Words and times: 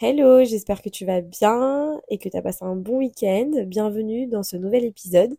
Hello, 0.00 0.44
j'espère 0.44 0.80
que 0.80 0.88
tu 0.88 1.04
vas 1.04 1.20
bien 1.22 2.00
et 2.08 2.18
que 2.18 2.28
tu 2.28 2.36
as 2.36 2.42
passé 2.42 2.64
un 2.64 2.76
bon 2.76 2.98
week-end. 2.98 3.50
Bienvenue 3.66 4.28
dans 4.28 4.44
ce 4.44 4.56
nouvel 4.56 4.84
épisode. 4.84 5.36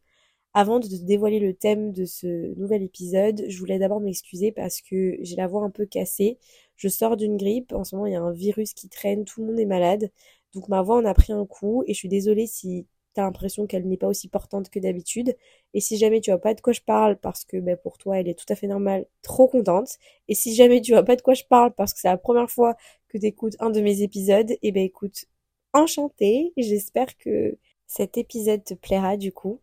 Avant 0.53 0.79
de 0.79 0.87
te 0.87 1.01
dévoiler 1.05 1.39
le 1.39 1.53
thème 1.53 1.93
de 1.93 2.03
ce 2.03 2.53
nouvel 2.59 2.83
épisode, 2.83 3.45
je 3.47 3.57
voulais 3.57 3.79
d'abord 3.79 4.01
m'excuser 4.01 4.51
parce 4.51 4.81
que 4.81 5.17
j'ai 5.21 5.37
la 5.37 5.47
voix 5.47 5.63
un 5.63 5.69
peu 5.69 5.85
cassée. 5.85 6.39
Je 6.75 6.89
sors 6.89 7.15
d'une 7.15 7.37
grippe, 7.37 7.71
en 7.71 7.85
ce 7.85 7.95
moment 7.95 8.07
il 8.07 8.13
y 8.13 8.15
a 8.17 8.21
un 8.21 8.33
virus 8.33 8.73
qui 8.73 8.89
traîne, 8.89 9.23
tout 9.23 9.39
le 9.39 9.47
monde 9.47 9.59
est 9.61 9.65
malade. 9.65 10.11
Donc 10.53 10.67
ma 10.67 10.81
voix 10.81 10.97
en 10.97 11.05
a 11.05 11.13
pris 11.13 11.31
un 11.31 11.45
coup 11.45 11.83
et 11.87 11.93
je 11.93 11.97
suis 11.99 12.09
désolée 12.09 12.47
si 12.47 12.85
t'as 13.13 13.23
l'impression 13.23 13.67
qu'elle 13.67 13.87
n'est 13.87 13.97
pas 13.97 14.07
aussi 14.07 14.27
portante 14.27 14.69
que 14.69 14.79
d'habitude. 14.79 15.35
Et 15.73 15.81
si 15.81 15.97
jamais 15.97 16.21
tu 16.21 16.31
vois 16.31 16.41
pas 16.41 16.53
de 16.53 16.61
quoi 16.61 16.73
je 16.73 16.81
parle 16.81 17.17
parce 17.17 17.45
que 17.45 17.57
ben, 17.57 17.77
pour 17.77 17.97
toi 17.97 18.19
elle 18.19 18.27
est 18.27 18.37
tout 18.37 18.45
à 18.49 18.55
fait 18.55 18.67
normale, 18.67 19.05
trop 19.21 19.47
contente. 19.47 19.97
Et 20.27 20.35
si 20.35 20.55
jamais 20.55 20.81
tu 20.81 20.91
vois 20.93 21.03
pas 21.03 21.15
de 21.15 21.21
quoi 21.21 21.33
je 21.33 21.43
parle 21.43 21.73
parce 21.73 21.93
que 21.93 21.99
c'est 21.99 22.07
la 22.07 22.17
première 22.17 22.49
fois 22.49 22.75
que 23.09 23.17
tu 23.17 23.25
écoutes 23.25 23.55
un 23.59 23.69
de 23.71 23.81
mes 23.81 24.01
épisodes, 24.03 24.51
et 24.51 24.59
eh 24.61 24.71
ben 24.71 24.83
écoute, 24.83 25.25
enchantée. 25.73 26.53
J'espère 26.57 27.17
que 27.17 27.57
cet 27.87 28.17
épisode 28.17 28.63
te 28.63 28.73
plaira 28.73 29.17
du 29.17 29.31
coup. 29.31 29.61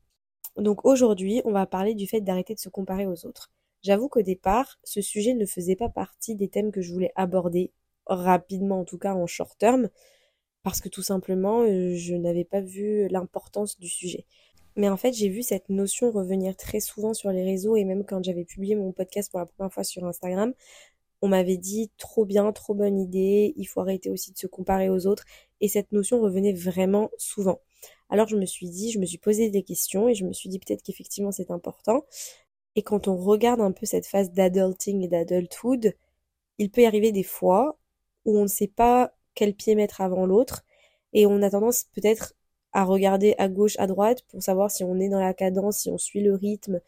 Donc 0.56 0.84
aujourd'hui, 0.84 1.42
on 1.44 1.52
va 1.52 1.66
parler 1.66 1.94
du 1.94 2.06
fait 2.06 2.20
d'arrêter 2.20 2.54
de 2.54 2.60
se 2.60 2.68
comparer 2.68 3.06
aux 3.06 3.26
autres. 3.26 3.50
J'avoue 3.82 4.08
qu'au 4.08 4.22
départ, 4.22 4.78
ce 4.84 5.00
sujet 5.00 5.34
ne 5.34 5.46
faisait 5.46 5.76
pas 5.76 5.88
partie 5.88 6.34
des 6.34 6.48
thèmes 6.48 6.72
que 6.72 6.80
je 6.80 6.92
voulais 6.92 7.12
aborder 7.14 7.72
rapidement, 8.06 8.80
en 8.80 8.84
tout 8.84 8.98
cas 8.98 9.14
en 9.14 9.26
short 9.26 9.56
term, 9.58 9.88
parce 10.66 10.80
que 10.80 10.88
tout 10.88 11.02
simplement, 11.02 11.62
euh, 11.62 11.94
je 11.94 12.16
n'avais 12.16 12.42
pas 12.42 12.60
vu 12.60 13.06
l'importance 13.06 13.78
du 13.78 13.88
sujet. 13.88 14.26
Mais 14.74 14.88
en 14.88 14.96
fait, 14.96 15.12
j'ai 15.12 15.28
vu 15.28 15.44
cette 15.44 15.68
notion 15.68 16.10
revenir 16.10 16.56
très 16.56 16.80
souvent 16.80 17.14
sur 17.14 17.30
les 17.30 17.44
réseaux 17.44 17.76
et 17.76 17.84
même 17.84 18.04
quand 18.04 18.24
j'avais 18.24 18.44
publié 18.44 18.74
mon 18.74 18.90
podcast 18.90 19.30
pour 19.30 19.38
la 19.38 19.46
première 19.46 19.72
fois 19.72 19.84
sur 19.84 20.04
Instagram, 20.04 20.54
on 21.22 21.28
m'avait 21.28 21.56
dit 21.56 21.92
trop 21.98 22.24
bien, 22.24 22.50
trop 22.50 22.74
bonne 22.74 22.98
idée, 22.98 23.54
il 23.56 23.66
faut 23.66 23.80
arrêter 23.80 24.10
aussi 24.10 24.32
de 24.32 24.38
se 24.38 24.48
comparer 24.48 24.90
aux 24.90 25.06
autres 25.06 25.24
et 25.60 25.68
cette 25.68 25.92
notion 25.92 26.20
revenait 26.20 26.52
vraiment 26.52 27.10
souvent. 27.16 27.60
Alors 28.08 28.26
je 28.26 28.36
me 28.36 28.44
suis 28.44 28.68
dit, 28.68 28.90
je 28.90 28.98
me 28.98 29.06
suis 29.06 29.18
posé 29.18 29.50
des 29.50 29.62
questions 29.62 30.08
et 30.08 30.14
je 30.14 30.24
me 30.24 30.32
suis 30.32 30.48
dit 30.48 30.58
peut-être 30.58 30.82
qu'effectivement 30.82 31.30
c'est 31.30 31.52
important. 31.52 32.04
Et 32.74 32.82
quand 32.82 33.06
on 33.06 33.16
regarde 33.16 33.60
un 33.60 33.70
peu 33.70 33.86
cette 33.86 34.06
phase 34.06 34.32
d'adulting 34.32 35.04
et 35.04 35.08
d'adulthood, 35.08 35.94
il 36.58 36.70
peut 36.72 36.80
y 36.80 36.86
arriver 36.86 37.12
des 37.12 37.22
fois 37.22 37.78
où 38.24 38.36
on 38.36 38.42
ne 38.42 38.48
sait 38.48 38.66
pas 38.66 39.12
quel 39.36 39.54
pied 39.54 39.76
mettre 39.76 40.00
avant 40.00 40.26
l'autre 40.26 40.64
et 41.12 41.26
on 41.26 41.40
a 41.42 41.50
tendance 41.50 41.84
peut-être 41.94 42.34
à 42.72 42.84
regarder 42.84 43.34
à 43.38 43.48
gauche, 43.48 43.74
à 43.78 43.86
droite 43.86 44.22
pour 44.28 44.42
savoir 44.42 44.70
si 44.70 44.84
on 44.84 45.00
est 45.00 45.08
dans 45.08 45.20
la 45.20 45.32
cadence, 45.32 45.78
si 45.78 45.90
on 45.90 45.96
suit 45.96 46.20
le 46.20 46.34
rythme, 46.34 46.80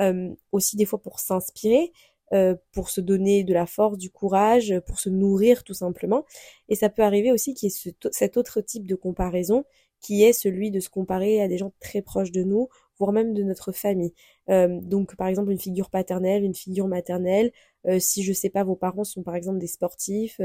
euh, 0.00 0.34
aussi 0.50 0.76
des 0.76 0.86
fois 0.86 1.00
pour 1.00 1.20
s'inspirer. 1.20 1.92
Euh, 2.32 2.56
pour 2.72 2.90
se 2.90 3.00
donner 3.00 3.44
de 3.44 3.54
la 3.54 3.66
force, 3.66 3.98
du 3.98 4.10
courage, 4.10 4.74
pour 4.88 4.98
se 4.98 5.08
nourrir 5.08 5.62
tout 5.62 5.74
simplement. 5.74 6.24
Et 6.68 6.74
ça 6.74 6.88
peut 6.88 7.02
arriver 7.02 7.30
aussi 7.30 7.54
qu'il 7.54 7.68
y 7.68 7.72
ait 7.72 7.94
cet 8.10 8.36
autre 8.36 8.60
type 8.60 8.84
de 8.84 8.96
comparaison 8.96 9.64
qui 10.00 10.24
est 10.24 10.32
celui 10.32 10.72
de 10.72 10.80
se 10.80 10.88
comparer 10.88 11.40
à 11.40 11.46
des 11.46 11.56
gens 11.56 11.72
très 11.78 12.02
proches 12.02 12.32
de 12.32 12.42
nous, 12.42 12.68
voire 12.98 13.12
même 13.12 13.32
de 13.32 13.44
notre 13.44 13.70
famille. 13.70 14.12
Euh, 14.50 14.80
donc 14.80 15.14
par 15.14 15.28
exemple 15.28 15.52
une 15.52 15.60
figure 15.60 15.88
paternelle, 15.88 16.42
une 16.42 16.56
figure 16.56 16.88
maternelle. 16.88 17.52
Si 18.00 18.24
je 18.24 18.32
sais 18.32 18.50
pas, 18.50 18.64
vos 18.64 18.74
parents 18.74 19.04
sont 19.04 19.22
par 19.22 19.36
exemple 19.36 19.58
des 19.58 19.68
sportifs 19.68 20.40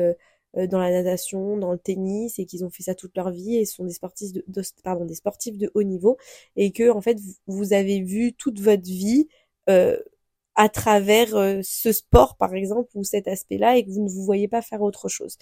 dans 0.56 0.80
la 0.80 0.92
natation, 0.92 1.58
dans 1.58 1.72
le 1.72 1.78
tennis 1.78 2.40
et 2.40 2.46
qu'ils 2.46 2.66
ont 2.66 2.70
fait 2.70 2.84
ça 2.84 2.96
toute 2.96 3.16
leur 3.16 3.32
vie 3.32 3.56
et 3.58 3.66
sont 3.66 3.86
des 3.86 3.94
sportifs 3.94 4.34
de, 4.34 4.44
pardon 4.84 5.06
des 5.06 5.16
sportifs 5.16 5.58
de 5.58 5.72
haut 5.76 5.84
niveau 5.84 6.18
et 6.58 6.72
que 6.72 6.90
en 6.90 7.00
fait 7.00 7.18
vous 7.48 7.72
avez 7.72 8.02
vu 8.02 8.34
toute 8.34 8.60
votre 8.60 8.84
vie 8.84 9.28
à 10.56 10.70
travers 10.70 11.36
euh, 11.36 11.62
ce 11.64 11.92
sport 11.92 12.36
par 12.38 12.54
exemple 12.54 12.90
ou 12.96 13.04
cet 13.04 13.28
aspect-là 13.28 13.78
et 13.78 13.86
que 13.86 13.92
vous 13.92 14.04
ne 14.04 14.10
vous 14.10 14.24
voyez 14.24 14.48
pas 14.48 14.62
faire 14.62 14.82
autre 14.82 15.10
chose. 15.10 15.38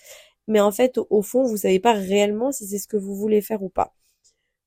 Mais 0.48 0.60
en 0.60 0.72
fait, 0.72 1.00
au, 1.10 1.22
fond, 1.22 1.44
vous 1.44 1.58
savez 1.58 1.80
pas 1.80 1.94
réellement 1.94 2.52
si 2.52 2.68
c'est 2.68 2.80
ce 2.80 2.88
que 2.88 2.98
vous 2.98 3.16
voulez 3.16 3.42
faire 3.42 3.62
ou 3.64 3.70
pas. 3.70 3.96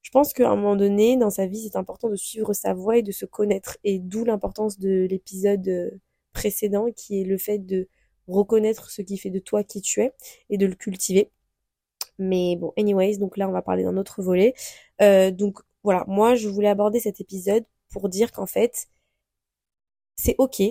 Je 0.02 0.10
pense 0.10 0.32
qu'à 0.32 0.50
un 0.50 0.56
moment 0.56 0.76
donné, 0.76 1.16
dans 1.16 1.30
sa 1.30 1.46
vie, 1.46 1.62
c'est 1.62 1.76
important 1.76 2.08
de 2.10 2.16
suivre 2.16 2.52
sa 2.54 2.74
voie 2.74 2.98
et 2.98 3.02
de 3.02 3.12
se 3.12 3.24
connaître. 3.26 3.78
Et 3.84 3.98
d'où 3.98 4.24
l'importance 4.24 4.78
de 4.78 5.06
l'épisode 5.10 5.66
euh, 5.68 5.90
précédent 6.32 6.88
qui 6.94 7.20
est 7.20 7.24
le 7.24 7.38
fait 7.38 7.58
de 7.58 7.88
reconnaître 8.32 8.90
ce 8.90 9.02
qui 9.02 9.18
fait 9.18 9.30
de 9.30 9.38
toi 9.38 9.64
qui 9.64 9.80
tu 9.82 10.00
es 10.02 10.12
et 10.50 10.58
de 10.58 10.66
le 10.66 10.74
cultiver. 10.74 11.30
Mais 12.18 12.56
bon, 12.56 12.72
anyways, 12.78 13.18
donc 13.18 13.36
là, 13.36 13.48
on 13.48 13.52
va 13.52 13.62
parler 13.62 13.84
d'un 13.84 13.96
autre 13.96 14.22
volet. 14.22 14.54
Euh, 15.00 15.30
donc 15.30 15.58
voilà, 15.82 16.04
moi, 16.08 16.34
je 16.34 16.48
voulais 16.48 16.68
aborder 16.68 17.00
cet 17.00 17.20
épisode 17.20 17.64
pour 17.90 18.08
dire 18.08 18.32
qu'en 18.32 18.46
fait, 18.46 18.88
c'est 20.16 20.34
ok 20.38 20.62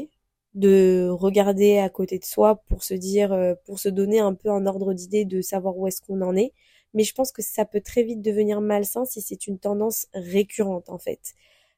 de 0.53 1.09
regarder 1.09 1.77
à 1.77 1.89
côté 1.89 2.19
de 2.19 2.25
soi 2.25 2.63
pour 2.67 2.83
se 2.83 2.94
dire, 2.94 3.31
euh, 3.33 3.55
pour 3.66 3.79
se 3.79 3.89
donner 3.89 4.19
un 4.19 4.33
peu 4.33 4.50
un 4.50 4.66
ordre 4.66 4.94
d'idée 4.94 5.25
de 5.25 5.41
savoir 5.41 5.77
où 5.77 5.88
est-ce 5.88 6.01
qu'on 6.01 6.21
en 6.21 6.35
est. 6.35 6.53
Mais 6.94 7.03
je 7.03 7.13
pense 7.13 7.31
que 7.31 7.41
ça 7.41 7.66
peut 7.66 7.81
très 7.81 8.03
vite 8.03 8.21
devenir 8.21 8.59
malsain 8.61 9.05
si 9.05 9.21
c'est 9.21 9.47
une 9.47 9.59
tendance 9.59 10.07
récurrente 10.13 10.89
en 10.89 10.97
fait. 10.97 11.33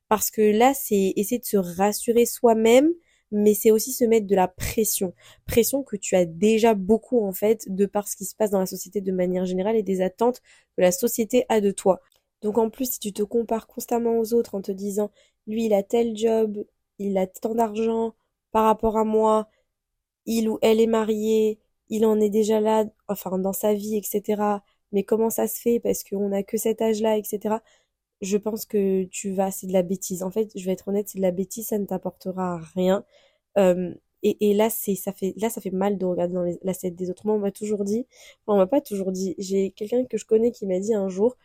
Parce 0.09 0.31
que 0.31 0.41
là, 0.41 0.73
c'est 0.73 1.13
essayer 1.15 1.39
de 1.39 1.45
se 1.45 1.57
rassurer 1.57 2.25
soi-même, 2.25 2.91
mais 3.33 3.53
c'est 3.53 3.71
aussi 3.71 3.91
se 3.91 4.05
mettre 4.05 4.27
de 4.27 4.35
la 4.35 4.47
pression. 4.47 5.13
Pression 5.45 5.83
que 5.83 5.97
tu 5.97 6.15
as 6.15 6.25
déjà 6.25 6.75
beaucoup 6.75 7.25
en 7.25 7.33
fait 7.33 7.65
de 7.67 7.85
par 7.85 8.07
ce 8.07 8.15
qui 8.15 8.25
se 8.25 8.35
passe 8.35 8.51
dans 8.51 8.59
la 8.59 8.65
société 8.67 9.01
de 9.01 9.11
manière 9.11 9.45
générale 9.45 9.75
et 9.75 9.83
des 9.83 10.01
attentes 10.01 10.41
que 10.77 10.81
la 10.81 10.91
société 10.91 11.45
a 11.49 11.59
de 11.61 11.71
toi. 11.71 12.01
Donc 12.41 12.57
en 12.57 12.69
plus, 12.69 12.91
si 12.93 12.99
tu 12.99 13.13
te 13.13 13.23
compares 13.23 13.67
constamment 13.67 14.19
aux 14.19 14.33
autres 14.33 14.55
en 14.55 14.61
te 14.61 14.71
disant, 14.71 15.11
lui, 15.47 15.65
il 15.65 15.73
a 15.73 15.83
tel 15.83 16.15
job, 16.15 16.63
il 16.99 17.17
a 17.17 17.27
tant 17.27 17.55
d'argent 17.55 18.15
par 18.51 18.65
rapport 18.65 18.97
à 18.97 19.03
moi, 19.05 19.49
il 20.25 20.49
ou 20.49 20.59
elle 20.61 20.81
est 20.81 20.87
marié, 20.87 21.59
il 21.89 22.05
en 22.05 22.19
est 22.19 22.29
déjà 22.29 22.59
là, 22.59 22.85
enfin 23.07 23.37
dans 23.39 23.53
sa 23.53 23.73
vie, 23.73 23.97
etc. 23.97 24.61
Mais 24.91 25.03
comment 25.03 25.29
ça 25.29 25.47
se 25.47 25.59
fait 25.59 25.79
parce 25.79 26.03
qu'on 26.03 26.29
n'a 26.29 26.43
que 26.43 26.57
cet 26.57 26.81
âge-là, 26.81 27.17
etc. 27.17 27.57
Je 28.23 28.37
pense 28.37 28.65
que 28.65 29.03
tu 29.05 29.31
vas, 29.33 29.51
c'est 29.51 29.67
de 29.67 29.73
la 29.73 29.83
bêtise. 29.83 30.23
En 30.23 30.31
fait, 30.31 30.51
je 30.55 30.65
vais 30.65 30.71
être 30.71 30.87
honnête, 30.87 31.09
c'est 31.09 31.19
de 31.19 31.23
la 31.23 31.31
bêtise, 31.31 31.67
ça 31.67 31.77
ne 31.77 31.85
t'apportera 31.85 32.57
rien. 32.73 33.05
Et, 34.23 34.53
là, 34.53 34.69
c'est, 34.69 34.95
ça 34.95 35.11
fait, 35.11 35.33
là, 35.37 35.49
ça 35.49 35.59
fait 35.59 35.69
mal 35.69 35.97
de 35.97 36.05
regarder 36.05 36.33
dans 36.33 36.45
l'assiette 36.63 36.95
des 36.95 37.09
autres. 37.09 37.25
Moi, 37.25 37.35
on 37.35 37.39
m'a 37.39 37.51
toujours 37.51 37.83
dit, 37.83 38.07
enfin, 38.45 38.55
on 38.55 38.57
m'a 38.57 38.67
pas 38.67 38.79
toujours 38.79 39.11
dit. 39.11 39.35
J'ai 39.37 39.71
quelqu'un 39.71 40.05
que 40.05 40.17
je 40.17 40.25
connais 40.25 40.51
qui 40.51 40.65
m'a 40.65 40.79
dit 40.79 40.93
un 40.93 41.09
jour, 41.09 41.35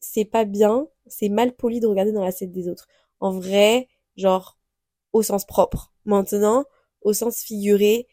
c'est 0.00 0.26
pas 0.26 0.44
bien, 0.44 0.88
c'est 1.06 1.30
mal 1.30 1.54
poli 1.54 1.80
de 1.80 1.86
regarder 1.86 2.12
dans 2.12 2.22
l'assiette 2.24 2.52
des 2.52 2.68
autres. 2.68 2.88
En 3.20 3.32
vrai, 3.32 3.88
genre, 4.16 4.58
au 5.14 5.22
sens 5.22 5.46
propre. 5.46 5.94
Maintenant, 6.04 6.66
au 7.02 7.14
sens 7.14 7.42
figuré, 7.42 8.06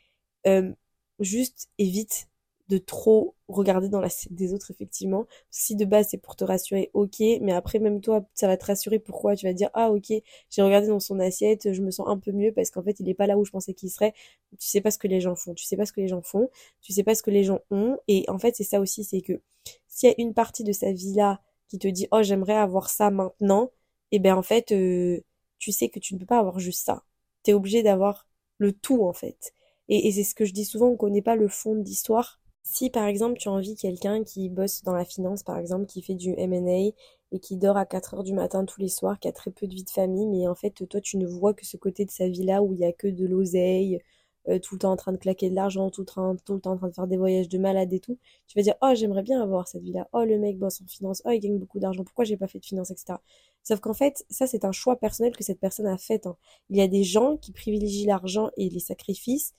euh, 0.48 0.74
juste 1.20 1.70
évite 1.78 2.30
de 2.70 2.78
trop 2.78 3.36
regarder 3.48 3.90
dans 3.90 4.02
l'assiette 4.02 4.34
des 4.34 4.54
autres, 4.54 4.72
effectivement. 4.72 5.26
Si 5.50 5.76
de 5.76 5.86
base 5.86 6.08
c'est 6.12 6.18
pour 6.18 6.36
te 6.36 6.44
rassurer, 6.44 6.90
ok, 6.94 7.20
mais 7.42 7.54
après 7.54 7.80
même 7.80 8.02
toi, 8.02 8.26
ça 8.34 8.48
va 8.48 8.58
te 8.58 8.66
rassurer 8.66 9.00
pourquoi? 9.00 9.36
Tu 9.36 9.46
vas 9.46 9.54
dire, 9.54 9.70
ah 9.74 9.92
ok, 9.92 10.12
j'ai 10.50 10.62
regardé 10.62 10.88
dans 10.88 11.00
son 11.00 11.20
assiette, 11.20 11.72
je 11.74 11.82
me 11.82 11.92
sens 11.92 12.08
un 12.10 12.18
peu 12.18 12.32
mieux 12.32 12.52
parce 12.52 12.70
qu'en 12.72 12.84
fait 12.84 13.00
il 13.00 13.10
est 13.10 13.14
pas 13.14 13.28
là 13.28 13.38
où 13.38 13.46
je 13.46 13.52
pensais 13.52 13.74
qu'il 13.74 13.90
serait. 13.90 14.14
Tu 14.60 14.68
sais 14.68 14.82
pas 14.82 14.92
ce 14.92 14.98
que 14.98 15.08
les 15.08 15.22
gens 15.22 15.36
font, 15.36 15.54
tu 15.54 15.66
sais 15.66 15.78
pas 15.78 15.86
ce 15.86 15.94
que 15.94 16.02
les 16.02 16.08
gens 16.08 16.22
font, 16.22 16.50
tu 16.82 16.94
sais 16.94 17.04
pas 17.04 17.16
ce 17.16 17.24
que 17.24 17.32
les 17.32 17.44
gens 17.44 17.60
ont, 17.72 17.98
et 18.08 18.26
en 18.30 18.40
fait 18.40 18.56
c'est 18.56 18.64
ça 18.64 18.80
aussi, 18.82 19.04
c'est 19.04 19.22
que 19.22 19.42
s'il 19.88 20.10
y 20.10 20.12
a 20.12 20.16
une 20.18 20.34
partie 20.34 20.64
de 20.64 20.72
sa 20.72 20.92
vie 20.92 21.14
là 21.14 21.42
qui 21.70 21.80
te 21.80 21.88
dit, 21.88 22.08
oh 22.12 22.22
j'aimerais 22.24 22.56
avoir 22.56 22.90
ça 22.90 23.10
maintenant, 23.12 23.72
et 24.12 24.18
eh 24.18 24.20
ben 24.20 24.36
en 24.36 24.44
fait, 24.44 24.72
euh, 24.72 25.22
tu 25.60 25.72
sais 25.72 25.90
que 25.90 26.00
tu 26.00 26.14
ne 26.14 26.20
peux 26.20 26.26
pas 26.26 26.40
avoir 26.40 26.60
juste 26.60 26.86
ça. 26.86 27.04
Tu 27.44 27.52
es 27.52 27.54
obligé 27.54 27.84
d'avoir 27.84 28.28
le 28.58 28.72
tout 28.72 29.04
en 29.04 29.14
fait. 29.14 29.54
Et, 29.90 30.12
c'est 30.12 30.24
ce 30.24 30.36
que 30.36 30.46
je 30.46 30.54
dis 30.54 30.66
souvent, 30.66 30.88
on 30.88 30.98
connaît 30.98 31.22
pas 31.22 31.36
le 31.36 31.48
fond 31.48 31.76
de 31.76 31.84
l'histoire. 31.84 32.40
Si 32.70 32.90
par 32.90 33.06
exemple 33.08 33.38
tu 33.40 33.48
as 33.48 33.52
envie 33.54 33.76
quelqu'un 33.76 34.26
qui 34.26 34.50
bosse 34.50 34.84
dans 34.84 34.94
la 34.94 35.06
finance, 35.06 35.42
par 35.42 35.58
exemple, 35.58 35.86
qui 35.86 36.02
fait 36.02 36.16
du 36.16 36.34
M&A 36.38 36.92
et 37.32 37.40
qui 37.40 37.56
dort 37.56 37.78
à 37.78 37.86
4 37.86 38.16
heures 38.16 38.24
du 38.24 38.34
matin 38.34 38.66
tous 38.66 38.82
les 38.82 38.90
soirs, 38.90 39.20
qui 39.20 39.30
a 39.30 39.32
très 39.32 39.52
peu 39.52 39.68
de 39.68 39.74
vie 39.74 39.86
de 39.86 39.90
famille, 39.90 40.28
mais 40.28 40.48
en 40.50 40.54
fait 40.56 40.72
toi 40.86 41.00
tu 41.00 41.16
ne 41.18 41.26
vois 41.26 41.54
que 41.54 41.66
ce 41.66 41.78
côté 41.78 42.04
de 42.04 42.12
sa 42.12 42.28
vie 42.28 42.44
là 42.44 42.62
où 42.62 42.74
il 42.74 42.80
y 42.80 42.86
a 42.86 42.92
que 42.92 43.08
de 43.08 43.26
l'oseille, 43.26 44.02
euh, 44.50 44.60
tout 44.60 44.76
le 44.76 44.80
temps 44.80 44.92
en 44.92 44.98
train 44.98 45.14
de 45.14 45.18
claquer 45.18 45.50
de 45.50 45.56
l'argent, 45.56 45.90
tout, 45.90 46.04
tout, 46.04 46.54
le 46.56 46.60
temps 46.60 46.72
en 46.74 46.78
train 46.78 46.90
de 46.90 46.94
faire 46.94 47.08
des 47.08 47.16
voyages 47.16 47.48
de 47.48 47.58
malade 47.58 47.94
et 47.94 48.02
tout, 48.02 48.18
tu 48.48 48.60
vas 48.60 48.64
dire 48.64 48.76
oh 48.82 48.92
j'aimerais 48.96 49.24
bien 49.24 49.42
avoir 49.42 49.70
cette 49.70 49.84
vie-là, 49.84 50.10
oh 50.12 50.26
le 50.26 50.38
mec 50.38 50.58
bosse 50.60 50.82
en 50.82 50.88
finance, 50.88 51.22
oh 51.26 51.32
il 51.32 51.40
gagne 51.40 51.58
beaucoup 51.58 51.80
d'argent, 51.80 52.04
pourquoi 52.04 52.26
j'ai 52.26 52.36
pas 52.36 52.48
fait 52.48 52.60
de 52.60 52.66
finance, 52.66 52.92
etc. 52.92 53.18
Sauf 53.64 53.80
qu'en 53.80 53.94
fait 53.94 54.26
ça 54.30 54.46
c'est 54.46 54.66
un 54.66 54.74
choix 54.74 54.98
personnel 54.98 55.34
que 55.38 55.44
cette 55.46 55.62
personne 55.62 55.88
a 55.88 55.98
fait. 55.98 56.28
Hein. 56.28 56.36
Il 56.70 56.76
y 56.76 56.82
a 56.82 56.88
des 56.90 57.04
gens 57.04 57.38
qui 57.38 57.54
privilégient 57.54 58.08
l'argent 58.08 58.50
et 58.58 58.70
les 58.70 58.82
sacrifices 58.82 59.54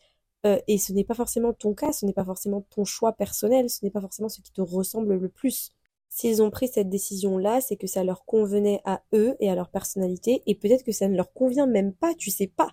euh, 0.47 0.59
et 0.69 0.79
ce 0.79 0.93
n'est 0.93 1.05
pas 1.05 1.15
forcément 1.15 1.53
ton 1.53 1.75
cas, 1.75 1.93
ce 1.93 2.07
n'est 2.07 2.13
pas 2.13 2.25
forcément 2.25 2.63
ton 2.71 2.85
choix 2.85 3.13
personnel, 3.13 3.69
ce 3.71 3.85
n'est 3.85 3.91
pas 3.91 4.01
forcément 4.01 4.29
ce 4.29 4.41
qui 4.41 4.53
te 4.53 4.61
ressemble 4.61 5.15
le 5.17 5.29
plus. 5.29 5.73
S'ils 6.09 6.43
ont 6.43 6.51
pris 6.51 6.69
cette 6.69 6.89
décision-là, 6.89 7.61
c'est 7.61 7.77
que 7.77 7.87
ça 7.87 8.05
leur 8.05 8.25
convenait 8.25 8.81
à 8.85 9.03
eux 9.13 9.37
et 9.41 9.51
à 9.51 9.55
leur 9.55 9.71
personnalité, 9.71 10.43
et 10.47 10.55
peut-être 10.55 10.85
que 10.85 10.93
ça 10.93 11.09
ne 11.09 11.17
leur 11.17 11.33
convient 11.33 11.67
même 11.67 11.93
pas, 11.93 12.15
tu 12.15 12.31
sais 12.31 12.47
pas. 12.47 12.71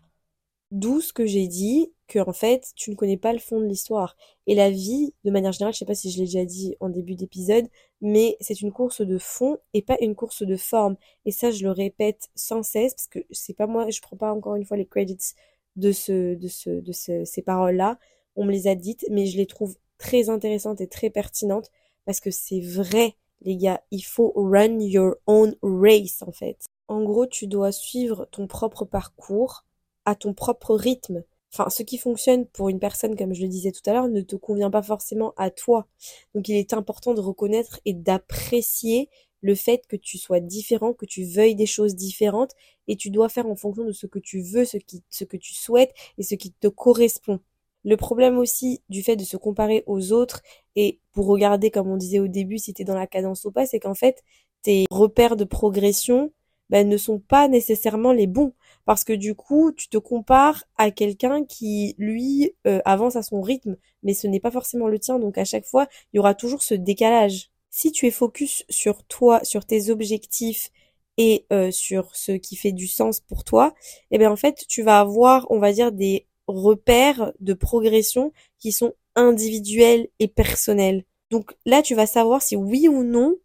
D'où 0.72 1.00
ce 1.02 1.14
que 1.14 1.26
j'ai 1.26 1.48
dit, 1.48 1.92
que 2.08 2.20
en 2.20 2.34
fait, 2.34 2.72
tu 2.76 2.92
ne 2.92 2.96
connais 2.96 3.18
pas 3.18 3.34
le 3.34 3.40
fond 3.40 3.60
de 3.60 3.66
l'histoire. 3.66 4.16
Et 4.48 4.56
la 4.56 4.70
vie, 4.70 5.14
de 5.24 5.32
manière 5.32 5.52
générale, 5.52 5.74
je 5.74 5.80
sais 5.80 5.86
pas 5.86 5.96
si 5.96 6.12
je 6.12 6.18
l'ai 6.18 6.26
déjà 6.26 6.46
dit 6.46 6.76
en 6.80 6.90
début 6.90 7.16
d'épisode, 7.16 7.68
mais 8.02 8.38
c'est 8.42 8.62
une 8.62 8.72
course 8.72 9.02
de 9.02 9.18
fond 9.18 9.58
et 9.74 9.82
pas 9.82 9.98
une 10.02 10.16
course 10.16 10.44
de 10.44 10.58
forme. 10.58 10.98
Et 11.26 11.32
ça, 11.32 11.52
je 11.52 11.64
le 11.64 11.72
répète 11.72 12.30
sans 12.36 12.64
cesse 12.64 12.94
parce 12.94 13.08
que 13.08 13.20
c'est 13.32 13.54
pas 13.54 13.68
moi, 13.68 13.90
je 13.90 14.02
prends 14.02 14.18
pas 14.18 14.34
encore 14.34 14.56
une 14.56 14.66
fois 14.66 14.78
les 14.78 14.86
credits 14.86 15.34
de 15.76 15.92
ce, 15.92 16.36
de 16.36 16.48
ce, 16.48 16.70
de 16.70 16.92
ces 16.92 17.42
paroles-là. 17.42 18.00
On 18.36 18.46
me 18.46 18.52
les 18.52 18.68
a 18.68 18.76
dites, 18.76 19.06
mais 19.10 19.26
je 19.26 19.38
les 19.38 19.46
trouve 19.46 19.76
très 19.98 20.30
intéressantes 20.30 20.82
et 20.82 20.88
très 20.88 21.10
pertinentes 21.10 21.72
parce 22.06 22.20
que 22.20 22.32
c'est 22.32 22.60
vrai, 22.60 23.16
les 23.42 23.58
gars, 23.58 23.82
il 23.92 24.04
faut 24.04 24.32
run 24.36 24.80
your 24.80 25.16
own 25.28 25.56
race 25.62 26.22
en 26.22 26.32
fait. 26.32 26.66
En 26.88 27.04
gros, 27.04 27.26
tu 27.26 27.48
dois 27.48 27.72
suivre 27.72 28.28
ton 28.32 28.48
propre 28.48 28.86
parcours 28.86 29.66
à 30.06 30.16
ton 30.16 30.34
propre 30.34 30.76
rythme. 30.76 31.24
Enfin, 31.52 31.70
ce 31.70 31.84
qui 31.84 31.98
fonctionne 31.98 32.46
pour 32.46 32.70
une 32.70 32.80
personne, 32.80 33.16
comme 33.16 33.34
je 33.34 33.42
le 33.42 33.48
disais 33.48 33.72
tout 33.72 33.82
à 33.90 33.94
l'heure, 33.94 34.10
ne 34.10 34.22
te 34.22 34.36
convient 34.36 34.70
pas 34.70 34.84
forcément 34.84 35.34
à 35.38 35.50
toi. 35.50 35.88
Donc 36.34 36.50
il 36.50 36.56
est 36.56 36.74
important 36.74 37.14
de 37.14 37.22
reconnaître 37.22 37.80
et 37.86 37.94
d'apprécier 37.94 39.10
le 39.46 39.54
fait 39.54 39.86
que 39.88 39.96
tu 39.96 40.18
sois 40.18 40.40
différent, 40.40 40.94
que 40.94 41.06
tu 41.06 41.24
veuilles 41.24 41.56
des 41.56 41.68
choses 41.68 41.96
différentes, 41.96 42.54
et 42.88 42.96
tu 42.96 43.12
dois 43.12 43.30
faire 43.30 43.46
en 43.46 43.56
fonction 43.56 43.86
de 43.86 43.92
ce 43.92 44.08
que 44.08 44.18
tu 44.18 44.42
veux, 44.42 44.66
ce, 44.66 44.78
qui, 44.78 45.04
ce 45.10 45.24
que 45.24 45.38
tu 45.38 45.54
souhaites 45.54 45.94
et 46.18 46.24
ce 46.24 46.34
qui 46.34 46.52
te 46.52 46.68
correspond. 46.68 47.40
Le 47.84 47.96
problème 47.96 48.40
aussi 48.40 48.82
du 48.90 49.04
fait 49.04 49.16
de 49.16 49.24
se 49.24 49.38
comparer 49.38 49.84
aux 49.86 50.12
autres, 50.12 50.42
et 50.76 51.00
pour 51.14 51.28
regarder, 51.28 51.70
comme 51.70 51.88
on 51.88 51.98
disait 51.98 52.20
au 52.20 52.28
début, 52.28 52.58
si 52.58 52.74
tu 52.74 52.82
es 52.82 52.86
dans 52.86 52.96
la 52.96 53.06
cadence 53.06 53.46
ou 53.46 53.52
pas, 53.52 53.68
c'est 53.68 53.80
qu'en 53.80 53.94
fait, 53.94 54.24
tes 54.64 54.86
repères 54.90 55.36
de 55.36 55.44
progression 55.44 56.32
ben, 56.72 56.90
ne 56.90 56.98
sont 56.98 57.20
pas 57.20 57.48
nécessairement 57.48 58.14
les 58.14 58.26
bons. 58.26 58.54
Parce 58.86 59.04
que 59.04 59.14
du 59.14 59.36
coup, 59.36 59.72
tu 59.72 59.90
te 59.90 60.00
compares 60.00 60.64
à 60.78 60.90
quelqu'un 60.90 61.46
qui, 61.46 61.94
lui, 62.00 62.56
euh, 62.66 62.82
avance 62.86 63.16
à 63.16 63.22
son 63.22 63.42
rythme, 63.42 63.78
mais 64.02 64.16
ce 64.16 64.26
n'est 64.26 64.40
pas 64.40 64.52
forcément 64.52 64.88
le 64.88 64.98
tien. 64.98 65.20
Donc 65.20 65.38
à 65.38 65.46
chaque 65.46 65.66
fois, 65.66 65.88
il 66.12 66.18
y 66.18 66.20
aura 66.20 66.34
toujours 66.34 66.64
ce 66.64 66.74
décalage. 66.74 67.52
Si 67.78 67.92
tu 67.92 68.06
es 68.08 68.12
focus 68.12 68.64
sur 68.70 69.04
toi, 69.04 69.44
sur 69.44 69.66
tes 69.66 69.90
objectifs 69.90 70.72
et 71.18 71.46
euh, 71.52 71.72
sur 71.72 72.16
ce 72.16 72.32
qui 72.32 72.56
fait 72.56 72.72
du 72.72 72.88
sens 72.88 73.20
pour 73.20 73.44
toi, 73.44 73.76
eh 74.12 74.18
bien 74.18 74.32
en 74.32 74.38
fait, 74.38 74.64
tu 74.70 74.82
vas 74.82 75.02
avoir, 75.02 75.46
on 75.50 75.60
va 75.60 75.74
dire, 75.74 75.92
des 75.92 76.26
repères 76.48 77.34
de 77.42 77.54
progression 77.54 78.32
qui 78.60 78.72
sont 78.72 78.94
individuels 79.16 80.08
et 80.20 80.30
personnels. 80.30 81.04
Donc 81.32 81.54
là, 81.66 81.82
tu 81.82 81.96
vas 81.96 82.08
savoir 82.08 82.42
si 82.42 82.56
oui 82.56 82.88
ou 82.88 83.04
non 83.04 83.36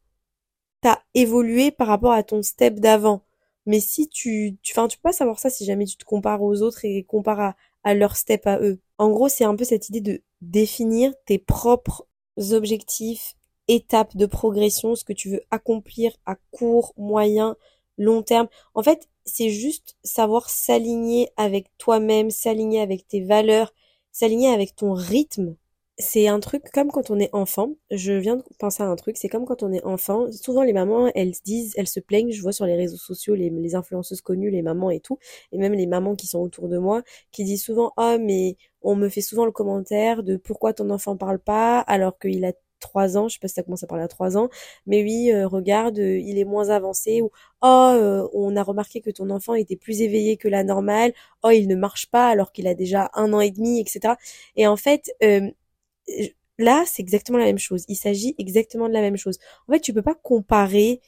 t'as 0.81 1.03
évolué 1.15 1.73
par 1.73 1.89
rapport 1.89 2.13
à 2.13 2.23
ton 2.23 2.41
step 2.45 2.77
d'avant. 2.79 3.25
Mais 3.67 3.81
si 3.81 4.09
tu, 4.09 4.57
tu, 4.63 4.75
tu 4.75 4.97
peux 4.99 5.03
pas 5.03 5.13
savoir 5.13 5.41
ça 5.41 5.51
si 5.51 5.65
jamais 5.65 5.87
tu 5.87 5.97
te 5.97 6.05
compares 6.05 6.43
aux 6.43 6.63
autres 6.63 6.85
et 6.85 7.03
compares 7.03 7.41
à, 7.41 7.57
à 7.83 7.95
leur 7.95 8.17
step 8.17 8.47
à 8.47 8.61
eux. 8.61 8.81
En 8.97 9.11
gros, 9.11 9.29
c'est 9.29 9.45
un 9.45 9.57
peu 9.57 9.65
cette 9.65 9.89
idée 9.89 10.01
de 10.01 10.23
définir 10.41 11.13
tes 11.27 11.39
propres 11.39 12.07
objectifs, 12.53 13.35
étapes 13.75 14.17
de 14.17 14.27
progression, 14.27 14.95
ce 14.95 15.05
que 15.05 15.13
tu 15.13 15.31
veux 15.31 15.43
accomplir 15.51 16.17
à 16.27 16.37
court, 16.53 16.93
moyen, 16.97 17.57
long 17.99 18.23
terme. 18.23 18.49
En 18.75 18.83
fait, 18.83 19.09
c'est 19.25 19.51
juste 19.51 19.97
savoir 20.03 20.51
s'aligner 20.51 21.31
avec 21.37 21.67
toi-même, 21.79 22.31
s'aligner 22.31 22.81
avec 22.81 23.07
tes 23.09 23.23
valeurs, 23.23 23.73
s'aligner 24.13 24.49
avec 24.51 24.77
ton 24.77 24.93
rythme 24.93 25.57
c'est 26.01 26.29
un 26.29 26.41
truc 26.41 26.71
comme 26.73 26.91
quand 26.91 27.11
on 27.11 27.19
est 27.21 27.31
enfant. 27.33 27.75
Je 27.91 28.13
viens 28.13 28.37
de 28.37 28.43
penser 28.59 28.83
à 28.83 28.87
un 28.87 28.97
truc. 28.97 29.17
C'est 29.17 29.29
comme 29.29 29.45
quand 29.45 29.63
on 29.63 29.73
est 29.73 29.85
enfant. 29.85 30.31
Souvent, 30.33 30.63
les 30.63 30.73
mamans, 30.73 31.11
elles 31.15 31.35
se 31.35 31.43
disent, 31.43 31.75
elles 31.77 31.89
se 31.89 32.01
plaignent. 32.01 32.33
Je 32.33 32.43
vois 32.43 32.53
sur 32.53 32.67
les 32.67 32.77
réseaux 32.77 32.97
sociaux 32.97 33.35
les, 33.35 33.75
influenceuses 33.75 34.21
connues, 34.21 34.51
les 34.51 34.63
mamans 34.63 34.91
et 34.91 35.01
tout, 35.01 35.19
et 35.53 35.59
même 35.59 35.73
les 35.75 35.87
mamans 35.87 36.17
qui 36.17 36.27
sont 36.27 36.41
autour 36.41 36.69
de 36.69 36.79
moi, 36.79 37.03
qui 37.31 37.45
disent 37.45 37.63
souvent, 37.63 37.93
oh, 37.97 38.17
mais 38.21 38.57
on 38.83 38.97
me 38.97 39.09
fait 39.09 39.21
souvent 39.21 39.45
le 39.45 39.53
commentaire 39.53 40.23
de 40.23 40.37
pourquoi 40.37 40.73
ton 40.73 40.91
enfant 40.91 41.17
parle 41.17 41.39
pas 41.39 41.81
alors 41.81 42.19
qu'il 42.19 42.45
a 42.45 42.53
trois 42.81 43.17
ans, 43.17 43.29
je 43.29 43.35
sais 43.35 43.39
pas 43.41 43.49
si 43.49 43.55
ça 43.55 43.63
commence 43.63 43.83
à 43.83 43.87
parler 43.87 44.05
à 44.05 44.09
trois 44.09 44.37
ans, 44.37 44.49
mais 44.87 45.03
oui, 45.03 45.31
euh, 45.33 45.47
regarde, 45.47 45.99
euh, 45.99 46.19
il 46.19 46.39
est 46.39 46.45
moins 46.45 46.71
avancé, 46.71 47.23
ou 47.23 47.31
oh, 47.63 47.67
euh, 47.95 48.29
on 48.33 48.57
a 48.57 48.63
remarqué 48.63 49.01
que 49.01 49.11
ton 49.11 49.31
enfant 49.31 49.55
était 49.55 49.77
plus 49.77 50.01
éveillé 50.03 50.37
que 50.37 50.49
la 50.49 50.65
normale, 50.65 51.13
oh, 51.45 51.51
il 51.51 51.69
ne 51.69 51.77
marche 51.77 52.07
pas 52.11 52.29
alors 52.29 52.53
qu'il 52.53 52.67
a 52.67 52.75
déjà 52.75 53.11
un 53.15 53.33
an 53.33 53.41
et 53.41 53.51
demi, 53.51 53.81
etc. 53.81 54.15
Et 54.57 54.67
en 54.67 54.77
fait, 54.77 55.13
là, 56.59 56.85
c'est 56.87 57.03
exactement 57.03 57.39
la 57.39 57.45
même 57.47 57.59
chose. 57.59 57.85
Il 57.89 57.97
s'agit 57.97 58.35
exactement 58.39 58.89
de 58.89 58.93
la 58.95 59.01
même 59.01 59.17
chose. 59.17 59.39
En 59.69 59.73
fait, 59.73 59.81
tu 59.81 59.93
peux 59.93 60.03
pas 60.03 60.15
comparer 60.15 61.01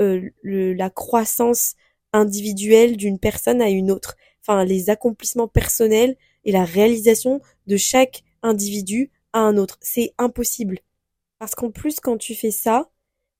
euh, 0.00 0.30
le, 0.42 0.74
la 0.74 0.90
croissance 0.90 1.74
individuelle 2.12 2.96
d'une 2.96 3.18
personne 3.18 3.60
à 3.62 3.68
une 3.70 3.90
autre. 3.90 4.16
Enfin, 4.42 4.64
les 4.64 4.90
accomplissements 4.90 5.48
personnels 5.48 6.16
et 6.44 6.52
la 6.52 6.64
réalisation 6.64 7.40
de 7.66 7.76
chaque 7.76 8.22
individu 8.42 9.10
à 9.32 9.40
un 9.40 9.56
autre. 9.56 9.78
C'est 9.80 10.14
impossible. 10.18 10.78
Parce 11.38 11.54
qu'en 11.54 11.70
plus, 11.70 12.00
quand 12.00 12.18
tu 12.18 12.34
fais 12.34 12.50
ça, 12.50 12.90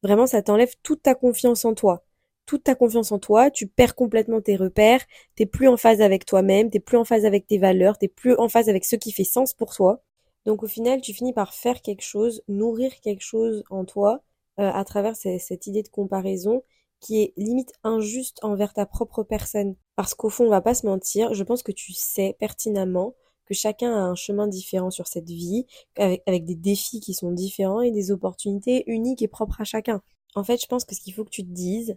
vraiment, 0.02 0.26
ça 0.26 0.42
t'enlève 0.42 0.74
toute 0.82 1.02
ta 1.02 1.14
confiance 1.14 1.64
en 1.64 1.74
toi. 1.74 2.04
Toute 2.46 2.64
ta 2.64 2.74
confiance 2.74 3.12
en 3.12 3.18
toi, 3.18 3.50
tu 3.50 3.66
perds 3.66 3.94
complètement 3.94 4.40
tes 4.40 4.56
repères, 4.56 5.04
t'es 5.36 5.46
plus 5.46 5.68
en 5.68 5.76
phase 5.76 6.00
avec 6.00 6.24
toi-même, 6.24 6.70
t'es 6.70 6.80
plus 6.80 6.96
en 6.96 7.04
phase 7.04 7.24
avec 7.26 7.46
tes 7.46 7.58
valeurs, 7.58 7.98
t'es 7.98 8.08
plus 8.08 8.34
en 8.36 8.48
phase 8.48 8.68
avec 8.68 8.84
ce 8.84 8.96
qui 8.96 9.12
fait 9.12 9.24
sens 9.24 9.52
pour 9.54 9.74
toi. 9.74 10.02
Donc 10.46 10.62
au 10.62 10.66
final, 10.66 11.00
tu 11.02 11.12
finis 11.12 11.34
par 11.34 11.52
faire 11.54 11.82
quelque 11.82 12.02
chose, 12.02 12.42
nourrir 12.48 12.92
quelque 13.00 13.22
chose 13.22 13.64
en 13.70 13.84
toi 13.84 14.22
euh, 14.60 14.70
à 14.72 14.84
travers 14.84 15.14
cette 15.16 15.66
idée 15.66 15.82
de 15.82 15.88
comparaison 15.88 16.62
qui 17.00 17.22
est 17.22 17.32
limite 17.36 17.72
injuste 17.84 18.38
envers 18.42 18.72
ta 18.72 18.86
propre 18.86 19.22
personne. 19.22 19.76
Parce 19.96 20.14
qu'au 20.14 20.30
fond, 20.30 20.46
on 20.46 20.50
va 20.50 20.60
pas 20.62 20.74
se 20.74 20.86
mentir, 20.86 21.34
je 21.34 21.44
pense 21.44 21.62
que 21.62 21.72
tu 21.72 21.92
sais 21.92 22.36
pertinemment 22.40 23.14
que 23.48 23.54
chacun 23.54 23.92
a 23.92 24.00
un 24.00 24.14
chemin 24.14 24.46
différent 24.46 24.90
sur 24.90 25.06
cette 25.06 25.28
vie, 25.28 25.66
avec, 25.96 26.44
des 26.44 26.54
défis 26.54 27.00
qui 27.00 27.14
sont 27.14 27.32
différents 27.32 27.80
et 27.80 27.90
des 27.90 28.10
opportunités 28.10 28.84
uniques 28.86 29.22
et 29.22 29.28
propres 29.28 29.60
à 29.60 29.64
chacun. 29.64 30.02
En 30.34 30.44
fait, 30.44 30.60
je 30.60 30.66
pense 30.66 30.84
que 30.84 30.94
ce 30.94 31.00
qu'il 31.00 31.14
faut 31.14 31.24
que 31.24 31.30
tu 31.30 31.42
te 31.42 31.50
dises, 31.50 31.96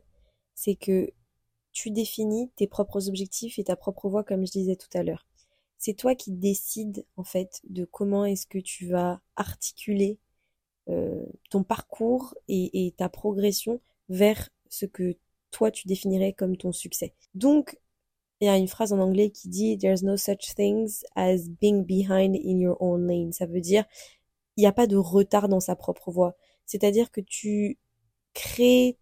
c'est 0.55 0.75
que 0.75 1.11
tu 1.73 1.91
définis 1.91 2.49
tes 2.55 2.67
propres 2.67 3.07
objectifs 3.07 3.59
et 3.59 3.63
ta 3.63 3.75
propre 3.75 4.09
voie, 4.09 4.23
comme 4.23 4.45
je 4.45 4.51
disais 4.51 4.75
tout 4.75 4.89
à 4.93 5.03
l'heure 5.03 5.27
c'est 5.81 5.95
toi 5.95 6.13
qui 6.13 6.31
décides 6.31 7.05
en 7.17 7.23
fait 7.23 7.59
de 7.67 7.85
comment 7.85 8.23
est-ce 8.23 8.45
que 8.45 8.59
tu 8.59 8.85
vas 8.85 9.19
articuler 9.35 10.19
euh, 10.89 11.25
ton 11.49 11.63
parcours 11.63 12.35
et, 12.47 12.93
ta 12.97 13.09
progression 13.09 13.81
vers 14.07 14.49
ce 14.69 14.85
que 14.85 15.17
toi 15.49 15.71
tu 15.71 15.87
définirais 15.87 16.33
comme 16.33 16.55
ton 16.55 16.71
succès. 16.71 17.15
Donc, 17.33 17.79
il 18.41 18.45
y 18.45 18.49
a 18.49 18.57
une 18.57 18.67
phrase 18.67 18.91
en 18.91 18.99
anglais 18.99 19.29
qui 19.29 19.49
dit 19.49 19.77
There's 19.77 20.03
no 20.03 20.17
such 20.17 20.55
things 20.55 21.03
as 21.15 21.47
being 21.61 21.85
behind 21.85 22.35
in 22.35 22.59
your 22.59 22.75
own 22.81 23.07
lane. 23.07 23.31
Ça 23.31 23.45
veut 23.45 23.61
dire 23.61 23.85
il 24.57 24.61
n'y 24.61 24.67
a 24.67 24.73
pas 24.73 24.87
de 24.87 24.97
retard 24.97 25.47
dans 25.47 25.59
sa 25.59 25.75
propre 25.75 26.11
voie. 26.11 26.35
C'est-à-dire 26.65 27.11
que 27.11 27.21
tu 27.21 27.79
crées 28.33 28.97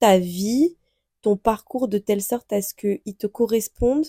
ta 0.00 0.18
vie, 0.18 0.76
ton 1.22 1.36
parcours 1.36 1.88
de 1.88 1.98
telle 1.98 2.22
sorte 2.22 2.52
à 2.52 2.62
ce 2.62 2.74
qu'il 2.74 3.16
te 3.16 3.26
corresponde 3.26 4.06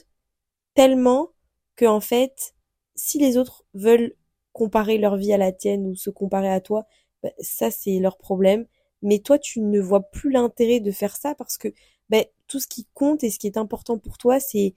tellement 0.74 1.30
que 1.76 1.86
en 1.86 2.02
fait, 2.02 2.56
si 2.96 3.20
les 3.20 3.38
autres 3.38 3.66
veulent 3.74 4.16
comparer 4.54 4.98
leur 4.98 5.18
vie 5.18 5.34
à 5.34 5.38
la 5.38 5.52
tienne 5.52 5.88
ou 5.88 5.96
se 5.96 6.10
comparer 6.10 6.50
à 6.50 6.62
toi, 6.62 6.86
bah, 7.24 7.32
ça 7.40 7.72
c'est 7.72 8.00
leur 8.00 8.18
problème. 8.18 8.66
Mais 9.02 9.20
toi, 9.20 9.40
tu 9.40 9.62
ne 9.62 9.80
vois 9.80 10.10
plus 10.12 10.32
l'intérêt 10.32 10.80
de 10.82 10.92
faire 10.92 11.16
ça 11.16 11.36
parce 11.36 11.58
que 11.58 11.70
bah, 12.10 12.24
tout 12.48 12.60
ce 12.60 12.68
qui 12.68 12.88
compte 12.94 13.24
et 13.24 13.30
ce 13.30 13.40
qui 13.40 13.48
est 13.48 13.58
important 13.58 13.98
pour 13.98 14.18
toi, 14.18 14.40
c'est 14.40 14.76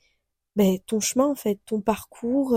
bah, 0.56 0.64
ton 0.86 1.00
chemin 1.00 1.26
en 1.28 1.34
fait, 1.34 1.58
ton 1.66 1.80
parcours, 1.80 2.56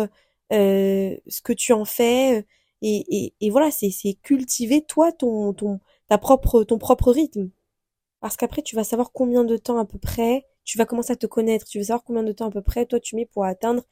euh, 0.53 1.17
ce 1.27 1.41
que 1.41 1.53
tu 1.53 1.74
en 1.74 1.86
fais. 1.86 2.46
Et, 2.82 3.05
et, 3.25 3.34
et 3.41 3.50
voilà, 3.50 3.72
c'est 3.72 3.91
cultiver 4.24 4.82
toi 4.84 5.12
ton, 5.12 5.53
ton, 5.53 5.79
ta 6.10 6.17
propre, 6.17 6.63
ton 6.63 6.77
propre 6.77 7.12
rythme. 7.12 7.50
Parce 8.22 8.38
qu'après, 8.38 8.62
tu 8.62 8.75
vas 8.75 8.84
savoir 8.84 9.12
combien 9.12 9.44
de 9.44 9.58
temps 9.58 9.77
à 9.77 9.86
peu 9.86 10.00
près, 10.00 10.46
tu 10.63 10.77
vas 10.77 10.86
commencer 10.86 11.13
à 11.13 11.15
te 11.15 11.27
connaître, 11.27 11.65
tu 11.67 11.79
vas 11.79 11.86
savoir 11.86 12.03
combien 12.03 12.24
de 12.24 12.32
temps 12.32 12.48
à 12.48 12.51
peu 12.51 12.62
près 12.62 12.86
toi 12.86 13.00
tu 13.00 13.15
mets 13.15 13.25
pour 13.25 13.46
atteindre 13.46 13.84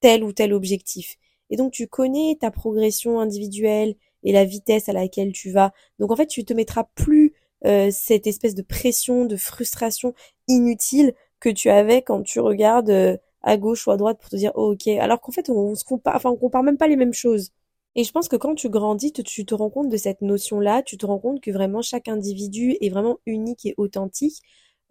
tel 0.00 0.24
ou 0.24 0.32
tel 0.32 0.52
objectif. 0.52 1.16
Et 1.50 1.56
donc 1.56 1.72
tu 1.72 1.88
connais 1.88 2.36
ta 2.40 2.50
progression 2.50 3.20
individuelle 3.20 3.96
et 4.22 4.32
la 4.32 4.44
vitesse 4.44 4.88
à 4.88 4.92
laquelle 4.92 5.32
tu 5.32 5.50
vas. 5.50 5.72
Donc 5.98 6.10
en 6.10 6.16
fait, 6.16 6.26
tu 6.26 6.44
te 6.44 6.52
mettras 6.54 6.84
plus 6.94 7.29
euh, 7.66 7.90
cette 7.92 8.26
espèce 8.26 8.54
de 8.54 8.62
pression, 8.62 9.24
de 9.24 9.36
frustration 9.36 10.14
inutile 10.48 11.14
que 11.40 11.48
tu 11.48 11.70
avais 11.70 12.02
quand 12.02 12.22
tu 12.22 12.40
regardes 12.40 12.90
euh, 12.90 13.16
à 13.42 13.56
gauche 13.56 13.86
ou 13.86 13.90
à 13.90 13.96
droite 13.96 14.18
pour 14.20 14.30
te 14.30 14.36
dire 14.36 14.52
oh, 14.54 14.72
ok. 14.72 14.88
Alors 14.88 15.20
qu'en 15.20 15.32
fait, 15.32 15.50
on, 15.50 15.74
se 15.74 15.84
compare, 15.84 16.16
enfin 16.16 16.30
on 16.30 16.36
compare 16.36 16.62
même 16.62 16.78
pas 16.78 16.88
les 16.88 16.96
mêmes 16.96 17.14
choses. 17.14 17.50
Et 17.96 18.04
je 18.04 18.12
pense 18.12 18.28
que 18.28 18.36
quand 18.36 18.54
tu 18.54 18.68
grandis, 18.68 19.12
tu 19.12 19.44
te 19.44 19.54
rends 19.54 19.70
compte 19.70 19.88
de 19.88 19.96
cette 19.96 20.22
notion-là, 20.22 20.82
tu 20.82 20.96
te 20.96 21.06
rends 21.06 21.18
compte 21.18 21.40
que 21.40 21.50
vraiment 21.50 21.82
chaque 21.82 22.08
individu 22.08 22.76
est 22.80 22.88
vraiment 22.88 23.18
unique 23.26 23.66
et 23.66 23.74
authentique 23.78 24.42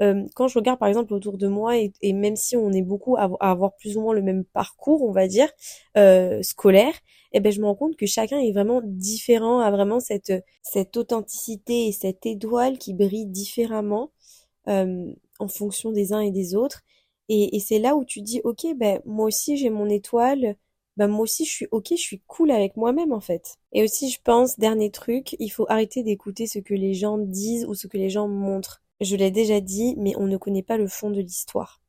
euh, 0.02 0.26
quand 0.36 0.48
je 0.48 0.58
regarde 0.58 0.80
par 0.80 0.88
exemple 0.88 1.14
autour 1.14 1.38
de 1.38 1.48
moi 1.48 1.74
et, 1.78 2.14
même 2.14 2.36
si 2.36 2.56
on 2.56 2.72
est 2.72 2.82
beaucoup 2.82 3.18
à, 3.18 3.30
avoir 3.40 3.76
plus 3.76 3.98
ou 3.98 4.02
moins 4.02 4.14
le 4.14 4.22
même 4.22 4.46
parcours, 4.46 5.04
on 5.04 5.12
va 5.12 5.28
dire 5.28 5.50
euh, 5.98 6.42
scolaire, 6.42 6.94
eh 7.34 7.40
ben 7.40 7.52
je 7.52 7.62
me 7.62 7.66
rends 7.66 7.76
compte 7.76 7.96
que 7.96 8.06
chacun 8.06 8.40
est 8.40 8.52
vraiment 8.52 8.82
différent, 8.84 9.60
a 9.60 9.72
vraiment 9.72 10.00
cette 10.00 10.34
cette 10.64 10.98
authenticité 10.98 11.88
et 11.88 11.92
cette 11.92 12.26
étoile 12.26 12.78
qui 12.78 12.94
brille 12.94 13.28
différemment 13.28 14.12
euh, 14.68 15.14
en 15.40 15.48
fonction 15.48 15.92
des 15.92 16.14
uns 16.14 16.22
et 16.22 16.32
des 16.32 16.56
autres. 16.56 16.82
Et, 17.30 17.56
et 17.56 17.60
c'est 17.60 17.80
là 17.80 17.96
où 17.96 18.06
tu 18.06 18.22
dis 18.22 18.42
ok 18.44 18.68
ben 18.78 19.02
moi 19.06 19.28
aussi 19.28 19.58
j'ai 19.58 19.70
mon 19.70 19.90
étoile. 19.90 20.56
Ben 20.98 21.08
moi 21.08 21.22
aussi 21.22 21.46
je 21.46 21.52
suis 21.52 21.68
ok, 21.72 21.88
je 21.92 21.96
suis 21.96 22.22
cool 22.28 22.52
avec 22.52 22.76
moi-même 22.78 23.14
en 23.14 23.22
fait. 23.22 23.58
Et 23.74 23.84
aussi 23.84 24.10
je 24.10 24.20
pense 24.24 24.60
dernier 24.60 24.92
truc, 24.92 25.36
il 25.40 25.50
faut 25.50 25.66
arrêter 25.70 26.04
d'écouter 26.04 26.48
ce 26.48 26.60
que 26.60 26.74
les 26.74 26.94
gens 26.94 27.18
disent 27.18 27.66
ou 27.66 27.74
ce 27.76 27.88
que 27.88 27.98
les 27.98 28.10
gens 28.10 28.28
montrent 28.28 28.82
je 29.02 29.16
l'ai 29.16 29.32
déjà 29.32 29.62
dit, 29.62 29.96
mais 29.98 30.14
on 30.18 30.28
ne 30.28 30.38
connaît 30.38 30.64
pas 30.64 30.78
le 30.78 30.88
fond 30.88 31.10
de 31.10 31.22
l'histoire. 31.22 31.82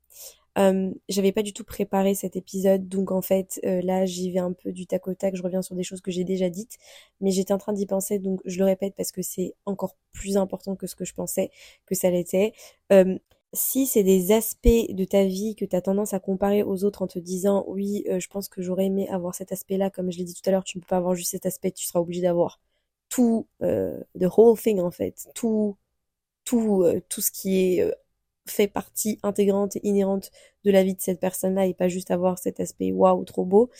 Euh, 0.58 0.90
j'avais 1.08 1.32
pas 1.32 1.42
du 1.42 1.52
tout 1.52 1.64
préparé 1.64 2.14
cet 2.14 2.36
épisode, 2.36 2.88
donc 2.88 3.12
en 3.12 3.22
fait 3.22 3.60
euh, 3.64 3.80
là 3.82 4.04
j'y 4.04 4.32
vais 4.32 4.40
un 4.40 4.52
peu 4.52 4.72
du 4.72 4.86
tac 4.86 5.06
au 5.06 5.14
tac, 5.14 5.36
je 5.36 5.42
reviens 5.42 5.62
sur 5.62 5.76
des 5.76 5.84
choses 5.84 6.00
que 6.00 6.10
j'ai 6.10 6.24
déjà 6.24 6.50
dites, 6.50 6.76
mais 7.20 7.30
j'étais 7.30 7.52
en 7.52 7.58
train 7.58 7.72
d'y 7.72 7.86
penser, 7.86 8.18
donc 8.18 8.40
je 8.44 8.58
le 8.58 8.64
répète 8.64 8.94
parce 8.96 9.12
que 9.12 9.22
c'est 9.22 9.54
encore 9.64 9.96
plus 10.12 10.36
important 10.36 10.74
que 10.74 10.86
ce 10.88 10.96
que 10.96 11.04
je 11.04 11.14
pensais 11.14 11.50
que 11.86 11.94
ça 11.94 12.10
l'était. 12.10 12.52
Euh, 12.92 13.16
si 13.52 13.86
c'est 13.86 14.02
des 14.04 14.32
aspects 14.32 14.68
de 14.68 15.04
ta 15.04 15.24
vie 15.24 15.56
que 15.56 15.64
tu 15.64 15.74
as 15.76 15.82
tendance 15.82 16.14
à 16.14 16.20
comparer 16.20 16.62
aux 16.62 16.84
autres 16.84 17.02
en 17.02 17.06
te 17.08 17.18
disant 17.18 17.64
oui, 17.68 18.04
je 18.08 18.28
pense 18.28 18.48
que 18.48 18.62
j'aurais 18.62 18.86
aimé 18.86 19.08
avoir 19.08 19.34
cet 19.34 19.52
aspect-là, 19.52 19.90
comme 19.90 20.10
je 20.12 20.18
l'ai 20.18 20.24
dit 20.24 20.34
tout 20.34 20.48
à 20.48 20.52
l'heure, 20.52 20.64
tu 20.64 20.78
ne 20.78 20.82
peux 20.82 20.86
pas 20.88 20.98
avoir 20.98 21.14
juste 21.14 21.32
cet 21.32 21.46
aspect, 21.46 21.72
tu 21.72 21.84
seras 21.86 22.00
obligé 22.00 22.22
d'avoir 22.22 22.60
tout, 23.08 23.48
the 23.60 24.26
whole 24.36 24.58
thing 24.58 24.80
en 24.80 24.92
fait, 24.92 25.28
tout, 25.34 25.76
tout, 26.44 26.84
tout 27.08 27.20
ce 27.20 27.32
qui 27.32 27.78
est 27.78 27.92
fait 28.46 28.68
partie 28.68 29.18
intégrante 29.22 29.76
et 29.76 29.86
inhérente 29.86 30.30
de 30.64 30.70
la 30.70 30.82
vie 30.82 30.94
de 30.94 31.00
cette 31.00 31.20
personne-là 31.20 31.66
et 31.66 31.74
pas 31.74 31.88
juste 31.88 32.10
avoir 32.10 32.38
cet 32.38 32.60
aspect 32.60 32.92
waouh 32.92 33.24
trop 33.24 33.44
beau 33.44 33.70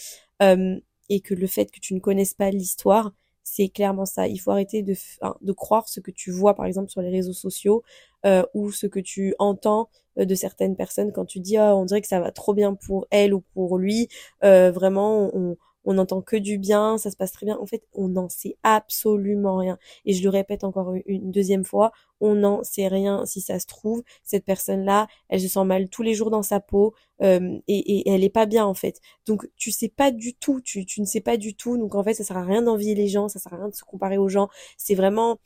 euh, 0.42 0.78
et 1.08 1.20
que 1.20 1.34
le 1.34 1.46
fait 1.46 1.70
que 1.70 1.80
tu 1.80 1.94
ne 1.94 2.00
connaisses 2.00 2.34
pas 2.34 2.50
l'histoire 2.50 3.12
c'est 3.42 3.68
clairement 3.68 4.04
ça. 4.04 4.28
Il 4.28 4.38
faut 4.38 4.52
arrêter 4.52 4.82
de 4.82 4.94
de 5.40 5.52
croire 5.52 5.88
ce 5.88 5.98
que 5.98 6.10
tu 6.10 6.30
vois 6.30 6.54
par 6.54 6.66
exemple 6.66 6.90
sur 6.90 7.00
les 7.00 7.10
réseaux 7.10 7.32
sociaux 7.32 7.82
euh, 8.26 8.44
ou 8.54 8.70
ce 8.70 8.86
que 8.86 9.00
tu 9.00 9.34
entends 9.38 9.88
euh, 10.18 10.24
de 10.24 10.34
certaines 10.34 10.76
personnes 10.76 11.10
quand 11.10 11.24
tu 11.24 11.40
dis 11.40 11.56
ah 11.56 11.74
on 11.74 11.84
dirait 11.84 12.02
que 12.02 12.06
ça 12.06 12.20
va 12.20 12.30
trop 12.30 12.54
bien 12.54 12.74
pour 12.74 13.06
elle 13.10 13.34
ou 13.34 13.40
pour 13.40 13.78
lui 13.78 14.08
vraiment 14.40 15.30
on 15.34 15.56
on 15.84 15.94
n'entend 15.94 16.22
que 16.22 16.36
du 16.36 16.58
bien, 16.58 16.98
ça 16.98 17.10
se 17.10 17.16
passe 17.16 17.32
très 17.32 17.46
bien. 17.46 17.58
En 17.58 17.66
fait, 17.66 17.82
on 17.94 18.08
n'en 18.08 18.28
sait 18.28 18.56
absolument 18.62 19.56
rien. 19.56 19.78
Et 20.04 20.12
je 20.12 20.22
le 20.22 20.28
répète 20.28 20.64
encore 20.64 20.94
une 21.06 21.30
deuxième 21.30 21.64
fois, 21.64 21.92
on 22.20 22.34
n'en 22.34 22.62
sait 22.62 22.88
rien. 22.88 23.24
Si 23.26 23.40
ça 23.40 23.58
se 23.58 23.66
trouve, 23.66 24.02
cette 24.22 24.44
personne-là, 24.44 25.06
elle 25.28 25.40
se 25.40 25.48
sent 25.48 25.64
mal 25.64 25.88
tous 25.88 26.02
les 26.02 26.14
jours 26.14 26.30
dans 26.30 26.42
sa 26.42 26.60
peau 26.60 26.94
euh, 27.22 27.58
et, 27.68 28.08
elle 28.10 28.24
est 28.24 28.30
pas 28.30 28.46
bien 28.46 28.64
en 28.64 28.74
fait. 28.74 29.00
Donc 29.26 29.48
tu 29.56 29.70
sais 29.70 29.88
pas 29.88 30.10
du 30.10 30.34
tout, 30.34 30.60
tu, 30.60 30.84
tu 30.84 31.00
ne 31.00 31.06
sais 31.06 31.20
pas 31.20 31.36
du 31.36 31.54
tout. 31.54 31.78
Donc 31.78 31.94
en 31.94 32.04
fait, 32.04 32.14
ça 32.14 32.24
sert 32.24 32.36
à 32.36 32.44
rien 32.44 32.62
d'envier 32.62 32.94
les 32.94 33.08
gens, 33.08 33.28
ça 33.28 33.38
sert 33.38 33.52
à 33.54 33.56
rien 33.56 33.68
de 33.68 33.74
se 33.74 33.84
comparer 33.84 34.18
aux 34.18 34.28
gens. 34.28 34.48
C'est 34.76 34.94
vraiment, 34.94 35.38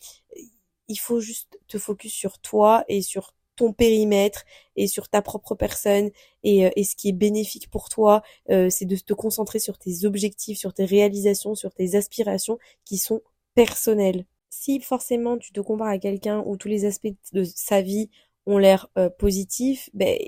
il 0.89 0.97
faut 0.97 1.21
juste 1.21 1.59
te 1.69 1.79
focus 1.79 2.13
sur 2.13 2.39
toi 2.39 2.85
et 2.89 3.03
sur 3.03 3.35
ton 3.57 3.73
périmètre 3.73 4.45
et 4.77 4.87
sur 4.87 5.09
ta 5.09 5.23
propre 5.23 5.55
personne 5.55 6.11
et, 6.43 6.67
euh, 6.67 6.71
et 6.77 6.85
ce 6.85 6.97
qui 6.97 7.09
est 7.09 7.13
bénéfique 7.13 7.71
pour 7.71 7.89
toi, 7.89 8.23
euh, 8.51 8.71
c'est 8.71 8.85
de 8.85 8.97
te 8.97 9.15
concentrer 9.15 9.59
sur 9.59 9.79
tes 9.79 10.05
objectifs, 10.05 10.59
sur 10.59 10.75
tes 10.75 10.85
réalisations, 10.85 11.55
sur 11.55 11.73
tes 11.73 11.95
aspirations 11.95 12.59
qui 12.85 12.99
sont 12.99 13.23
personnelles. 13.55 14.25
Si 14.51 14.81
forcément 14.81 15.39
tu 15.39 15.53
te 15.53 15.61
compares 15.61 15.89
à 15.89 15.99
quelqu'un 15.99 16.43
où 16.47 16.57
tous 16.57 16.69
les 16.69 16.85
aspects 16.85 17.15
de 17.33 17.45
sa 17.45 17.83
vie 17.83 18.11
ont 18.47 18.59
l'air 18.59 18.89
euh, 18.99 19.09
positifs, 19.11 19.91
ben 19.95 20.19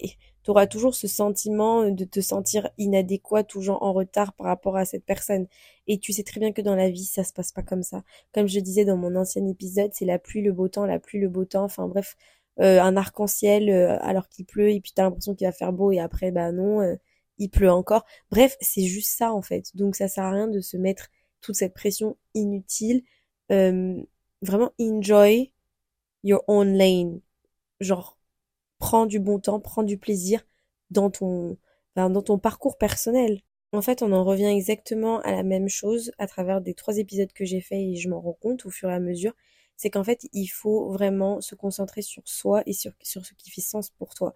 tu 0.47 0.51
auras 0.51 0.69
toujours 0.69 0.95
ce 0.95 1.09
sentiment 1.09 1.91
de 1.91 2.05
te 2.05 2.21
sentir 2.21 2.71
inadéquat, 2.79 3.43
toujours 3.43 3.83
en 3.83 3.93
retard 3.93 4.33
par 4.33 4.47
rapport 4.47 4.77
à 4.77 4.85
cette 4.85 5.05
personne. 5.05 5.49
Et 5.89 5.99
tu 5.99 6.13
sais 6.13 6.23
très 6.23 6.39
bien 6.39 6.53
que 6.53 6.63
dans 6.63 6.77
la 6.77 6.89
vie, 6.89 7.05
ça 7.05 7.25
se 7.25 7.33
passe 7.33 7.51
pas 7.51 7.63
comme 7.63 7.83
ça. 7.83 8.05
Comme 8.33 8.47
je 8.47 8.61
disais 8.61 8.85
dans 8.85 8.97
mon 8.97 9.17
ancien 9.17 9.45
épisode, 9.49 9.91
c'est 9.93 10.05
la 10.05 10.21
pluie, 10.21 10.43
le 10.43 10.53
beau 10.53 10.69
temps, 10.69 10.87
la 10.87 11.01
pluie, 11.01 11.19
le 11.19 11.29
beau 11.29 11.45
temps. 11.45 11.65
Enfin 11.65 11.89
bref, 11.89 12.17
euh, 12.61 12.81
un 12.81 12.97
arc-en-ciel 12.97 13.69
euh, 13.69 13.99
alors 14.01 14.29
qu'il 14.29 14.47
pleut 14.47 14.71
et 14.71 14.81
puis 14.81 14.93
t'as 14.95 15.03
l'impression 15.03 15.35
qu'il 15.35 15.47
va 15.47 15.53
faire 15.53 15.73
beau 15.75 15.93
et 15.93 16.01
après 16.01 16.31
bah 16.31 16.53
non 16.53 16.81
euh, 16.81 16.97
il 17.39 17.51
pleut 17.51 17.71
encore. 17.71 18.05
Bref 18.31 18.57
c'est 18.61 18.85
juste 18.85 19.17
ça 19.17 19.33
en 19.33 19.43
fait. 19.43 19.77
Donc 19.77 19.97
ça 19.97 20.09
sert 20.09 20.25
à 20.25 20.31
rien 20.31 20.49
de 20.49 20.61
se 20.61 20.77
mettre 20.77 21.09
toute 21.41 21.57
cette 21.57 21.75
pression 21.75 22.17
inutile. 22.35 23.03
Vraiment 23.51 24.73
enjoy 24.81 25.53
your 26.25 26.43
own 26.49 26.77
lane. 26.77 27.21
Genre 27.81 28.19
prends 28.79 29.07
du 29.07 29.21
bon 29.21 29.39
temps 29.39 29.61
prends 29.61 29.83
du 29.83 29.99
plaisir 29.99 30.47
dans 30.91 31.11
ton 31.11 31.59
dans 31.97 32.23
ton 32.23 32.39
parcours 32.39 32.79
personnel. 32.79 33.41
En 33.73 33.83
fait, 33.83 34.03
on 34.03 34.13
en 34.13 34.25
revient 34.25 34.47
exactement 34.47 35.21
à 35.21 35.33
la 35.33 35.43
même 35.43 35.69
chose 35.69 36.13
à 36.19 36.27
travers 36.27 36.61
des 36.61 36.75
trois 36.75 36.99
épisodes 36.99 37.33
que 37.33 37.45
j'ai 37.45 37.61
fait 37.61 37.83
et 37.83 37.97
je 37.97 38.09
m'en 38.09 38.21
rends 38.21 38.39
compte 38.41 38.65
au 38.67 38.71
fur 38.71 38.89
et 38.91 38.95
à 38.95 39.01
mesure 39.01 39.35
c'est 39.77 39.91
qu'en 39.91 40.05
fait, 40.05 40.27
il 40.33 40.47
faut 40.47 40.91
vraiment 40.91 41.41
se 41.41 41.55
concentrer 41.55 42.03
sur 42.03 42.23
soi 42.27 42.63
et 42.67 42.73
sur, 42.73 42.93
sur 43.03 43.25
ce 43.25 43.35
qui 43.35 43.51
fait 43.51 43.61
sens 43.61 43.91
pour 43.91 44.15
toi. 44.15 44.35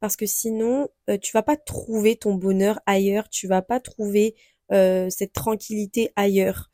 Parce 0.00 0.16
que 0.16 0.26
sinon, 0.26 0.88
euh, 1.10 1.18
tu 1.18 1.32
vas 1.32 1.42
pas 1.42 1.56
trouver 1.56 2.16
ton 2.16 2.34
bonheur 2.34 2.80
ailleurs, 2.86 3.28
tu 3.28 3.46
vas 3.46 3.62
pas 3.62 3.80
trouver 3.80 4.34
euh, 4.72 5.10
cette 5.10 5.32
tranquillité 5.32 6.12
ailleurs, 6.16 6.70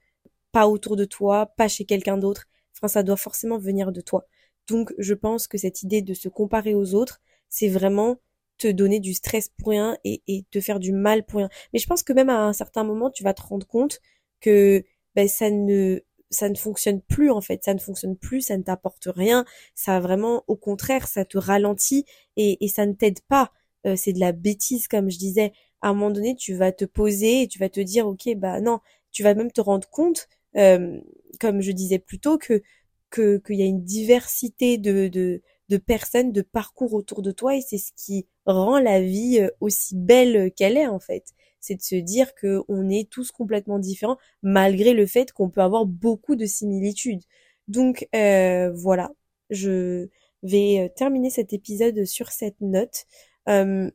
pas 0.53 0.69
autour 0.69 0.97
de 0.97 1.05
toi, 1.05 1.47
pas 1.57 1.69
chez 1.69 1.85
quelqu'un 1.85 2.19
d'autre. 2.19 2.47
Enfin, 2.77 2.89
ça 2.89 3.03
doit 3.03 3.17
forcément 3.17 3.59
venir 3.59 3.93
de 3.93 4.01
toi. 4.01 4.27
Donc, 4.69 4.95
je 4.99 5.15
pense 5.15 5.49
que 5.49 5.59
cette 5.59 5.83
idée 5.83 6.03
de 6.03 6.15
se 6.15 6.29
comparer 6.29 6.75
aux 6.75 6.95
autres, 6.95 7.21
c'est 7.49 7.69
vraiment 7.69 8.19
te 8.59 8.69
donner 8.69 9.01
du 9.01 9.15
stress 9.15 9.49
pour 9.49 9.71
rien 9.71 9.99
et, 10.05 10.23
et 10.29 10.45
te 10.51 10.61
faire 10.61 10.81
du 10.81 10.93
mal 10.93 11.25
pour 11.27 11.39
rien. 11.39 11.49
Mais 11.73 11.79
je 11.79 11.87
pense 11.87 12.03
que 12.03 12.13
même 12.13 12.31
à 12.31 12.45
un 12.45 12.53
certain 12.53 12.85
moment, 12.85 13.11
tu 13.11 13.23
vas 13.23 13.35
te 13.35 13.43
rendre 13.43 13.67
compte 13.67 14.01
que 14.41 14.85
ben, 15.15 15.29
ça 15.29 15.51
ne 15.51 16.01
ça 16.31 16.49
ne 16.49 16.55
fonctionne 16.57 17.01
plus 17.03 17.31
en 17.31 17.41
fait, 17.41 17.65
ça 17.65 17.75
ne 17.75 17.79
fonctionne 17.79 18.17
plus, 18.17 18.41
ça 18.43 18.57
ne 18.57 18.63
t'apporte 18.63 19.09
rien, 19.15 19.45
ça 19.75 20.01
vraiment 20.01 20.45
au 20.49 20.57
contraire, 20.57 21.09
ça 21.09 21.25
te 21.25 21.39
ralentit 21.39 22.05
et, 22.37 22.65
et 22.65 22.69
ça 22.69 22.87
ne 22.87 22.93
t'aide 22.93 23.21
pas. 23.29 23.53
Euh, 23.87 23.97
c'est 23.97 24.13
de 24.13 24.21
la 24.21 24.33
bêtise 24.33 24.89
comme 24.89 25.11
je 25.11 25.19
disais. 25.19 25.53
À 25.83 25.91
un 25.91 25.95
moment 25.95 26.11
donné, 26.11 26.35
tu 26.37 26.55
vas 26.55 26.73
te 26.73 26.85
poser 26.85 27.43
et 27.43 27.49
tu 27.49 27.59
vas 27.59 27.69
te 27.69 27.81
dire 27.81 28.07
ok 28.09 28.35
bah 28.37 28.61
non, 28.61 28.81
tu 29.13 29.23
vas 29.23 29.35
même 29.35 29.53
te 29.53 29.61
rendre 29.61 29.89
compte, 29.91 30.29
euh, 30.57 31.01
comme 31.41 31.61
je 31.61 31.71
disais 31.73 31.99
plus 31.99 32.19
tôt, 32.19 32.39
que 32.39 32.63
qu'il 33.11 33.57
y 33.57 33.63
a 33.63 33.67
une 33.67 33.85
diversité 33.85 34.79
de, 34.79 35.09
de 35.09 35.43
de 35.69 35.79
personnes, 35.79 36.31
de 36.33 36.43
parcours 36.43 36.95
autour 36.95 37.23
de 37.23 37.33
toi 37.33 37.57
et 37.57 37.61
c'est 37.61 37.79
ce 37.79 37.91
qui 37.97 38.27
rend 38.45 38.79
la 38.79 39.01
vie 39.01 39.41
euh, 39.41 39.49
aussi 39.61 39.97
belle 39.97 40.53
qu'elle 40.55 40.77
est 40.77 40.87
en 40.87 41.01
fait 41.01 41.25
c'est 41.61 41.77
de 41.77 41.83
se 41.83 41.97
dire 41.97 42.35
que 42.35 42.63
on 42.69 42.89
est 42.91 43.11
tous 43.11 43.33
complètement 43.33 43.79
différents 43.79 44.19
malgré 44.43 44.95
le 44.95 45.07
fait 45.07 45.33
qu'on 45.33 45.51
peut 45.51 45.63
avoir 45.63 45.87
beaucoup 45.87 46.37
de 46.37 46.47
similitudes. 46.47 47.23
Donc 47.69 48.09
euh, 48.15 48.71
voilà, 48.73 49.13
je 49.51 50.09
vais 50.43 50.81
euh, 50.81 50.89
terminer 50.95 51.31
cet 51.31 51.53
épisode 51.53 52.05
sur 52.05 52.29
cette 52.31 52.61
note. 52.61 53.07
Euh, 53.49 53.91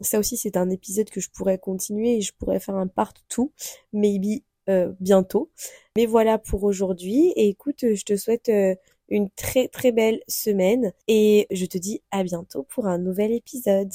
ça 0.00 0.18
aussi 0.18 0.36
c'est 0.36 0.56
un 0.56 0.70
épisode 0.70 1.10
que 1.10 1.20
je 1.20 1.30
pourrais 1.30 1.58
continuer 1.58 2.18
et 2.18 2.20
je 2.20 2.32
pourrais 2.34 2.60
faire 2.60 2.76
un 2.76 2.86
part 2.86 3.14
tout, 3.28 3.52
maybe 3.92 4.42
bientôt. 5.00 5.50
Mais 5.96 6.06
voilà 6.06 6.38
pour 6.38 6.64
aujourd'hui 6.64 7.32
et 7.36 7.48
écoute, 7.48 7.84
je 7.94 8.04
te 8.04 8.16
souhaite 8.16 8.50
une 9.08 9.30
très 9.30 9.68
très 9.68 9.92
belle 9.92 10.20
semaine 10.28 10.92
et 11.08 11.46
je 11.52 11.66
te 11.66 11.78
dis 11.78 12.02
à 12.10 12.24
bientôt 12.24 12.64
pour 12.64 12.86
un 12.86 12.98
nouvel 12.98 13.32
épisode. 13.32 13.92